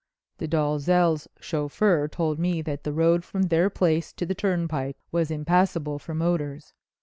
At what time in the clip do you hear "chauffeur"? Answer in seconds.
1.39-2.07